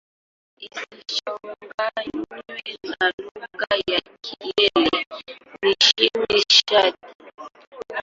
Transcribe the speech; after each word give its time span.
Isichanganywe 0.65 2.39
na 2.97 3.05
lugha 3.17 3.69
ya 3.91 4.01
Kilele 4.23 4.71
nchini 5.63 6.41
Chad. 6.55 6.95